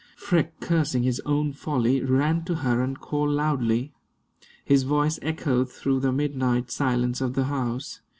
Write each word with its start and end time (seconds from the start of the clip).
Freke, 0.15 0.59
cursing 0.61 1.03
his 1.03 1.21
own 1.27 1.53
folly, 1.53 2.03
ran 2.03 2.43
to 2.45 2.55
her 2.55 2.81
and 2.81 2.99
called 2.99 3.29
loudly. 3.29 3.93
His 4.65 4.81
voice 4.81 5.19
echoed 5.21 5.69
through 5.71 5.99
the 5.99 6.11
midnight 6.11 6.71
silence 6.71 7.21
of 7.21 7.35
the 7.35 7.43
house. 7.43 7.99